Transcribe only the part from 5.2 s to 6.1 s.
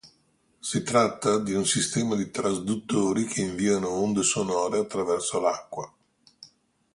l'acqua.